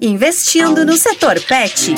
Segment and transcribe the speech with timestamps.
[0.00, 1.94] Investindo no setor pet.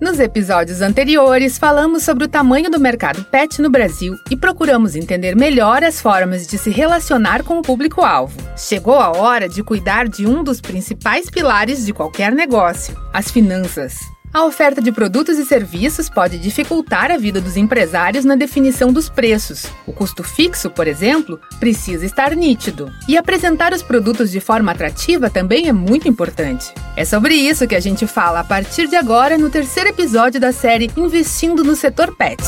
[0.00, 5.36] Nos episódios anteriores, falamos sobre o tamanho do mercado pet no Brasil e procuramos entender
[5.36, 8.34] melhor as formas de se relacionar com o público-alvo.
[8.56, 14.13] Chegou a hora de cuidar de um dos principais pilares de qualquer negócio: as finanças.
[14.34, 19.08] A oferta de produtos e serviços pode dificultar a vida dos empresários na definição dos
[19.08, 19.66] preços.
[19.86, 22.90] O custo fixo, por exemplo, precisa estar nítido.
[23.06, 26.74] E apresentar os produtos de forma atrativa também é muito importante.
[26.96, 30.50] É sobre isso que a gente fala a partir de agora no terceiro episódio da
[30.50, 32.42] série Investindo no Setor Pet.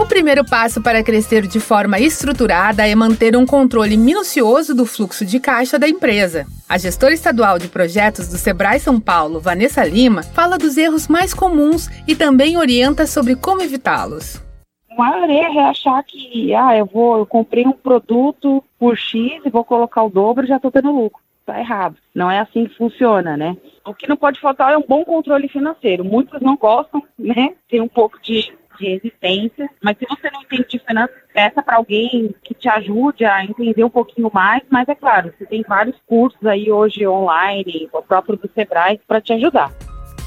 [0.00, 5.26] O primeiro passo para crescer de forma estruturada é manter um controle minucioso do fluxo
[5.26, 6.46] de caixa da empresa.
[6.66, 11.34] A gestora estadual de projetos do Sebrae São Paulo, Vanessa Lima, fala dos erros mais
[11.34, 14.42] comuns e também orienta sobre como evitá-los.
[14.90, 19.42] O maior erro é achar que, ah, eu vou, eu comprei um produto por X
[19.44, 21.20] e vou colocar o dobro e já estou tendo lucro.
[21.40, 21.96] Está errado.
[22.14, 23.54] Não é assim que funciona, né?
[23.84, 26.02] O que não pode faltar é um bom controle financeiro.
[26.04, 27.52] Muitos não gostam, né?
[27.68, 31.76] Tem um pouco de de resistência, mas se você não entende de finanças, peça para
[31.76, 35.96] alguém que te ajude a entender um pouquinho mais, mas é claro, você tem vários
[36.06, 39.70] cursos aí hoje online, o próprio do Sebrae, para te ajudar.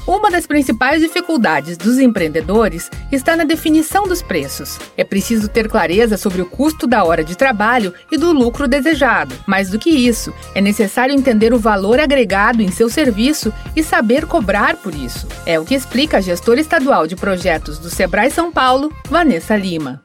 [0.06, 4.78] Uma das principais dificuldades dos empreendedores está na definição dos preços.
[4.98, 9.34] É preciso ter clareza sobre o custo da hora de trabalho e do lucro desejado.
[9.46, 14.26] Mais do que isso, é necessário entender o valor agregado em seu serviço e saber
[14.26, 15.26] cobrar por isso.
[15.46, 20.02] É o que explica a gestora estadual de projetos do Sebrae São Paulo, Vanessa Lima.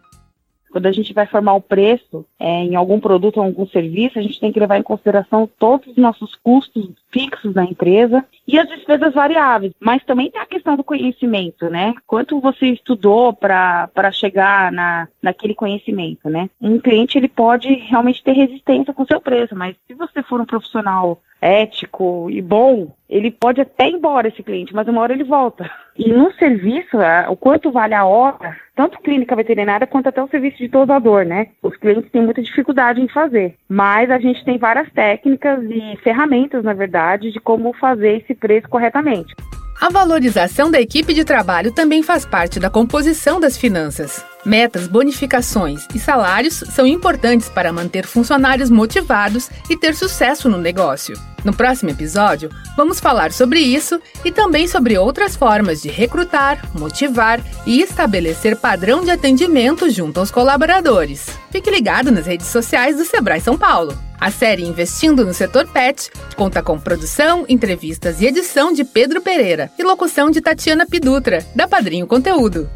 [0.71, 4.21] Quando a gente vai formar o preço é, em algum produto ou algum serviço, a
[4.21, 8.67] gente tem que levar em consideração todos os nossos custos fixos da empresa e as
[8.67, 9.73] despesas variáveis.
[9.79, 11.93] Mas também tem a questão do conhecimento, né?
[12.05, 16.49] Quanto você estudou para chegar na, naquele conhecimento, né?
[16.61, 20.39] Um cliente ele pode realmente ter resistência com o seu preço, mas se você for
[20.39, 25.13] um profissional ético e bom, ele pode até ir embora esse cliente, mas uma hora
[25.13, 25.69] ele volta.
[25.99, 26.97] E no serviço,
[27.29, 31.47] o quanto vale a hora, tanto clínica veterinária quanto até o serviço de tosador, né?
[31.61, 36.63] Os clientes têm muita dificuldade em fazer, mas a gente tem várias técnicas e ferramentas,
[36.63, 39.35] na verdade, de como fazer esse preço corretamente.
[39.81, 44.25] A valorização da equipe de trabalho também faz parte da composição das finanças.
[44.45, 51.19] Metas, bonificações e salários são importantes para manter funcionários motivados e ter sucesso no negócio.
[51.43, 57.41] No próximo episódio, vamos falar sobre isso e também sobre outras formas de recrutar, motivar
[57.65, 61.27] e estabelecer padrão de atendimento junto aos colaboradores.
[61.51, 64.08] Fique ligado nas redes sociais do Sebrae São Paulo.
[64.19, 69.71] A série Investindo no Setor Pet conta com produção, entrevistas e edição de Pedro Pereira
[69.79, 72.69] e locução de Tatiana Pidutra, da Padrinho Conteúdo.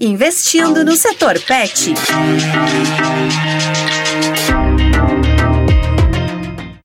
[0.00, 1.94] Investindo no Setor Pet.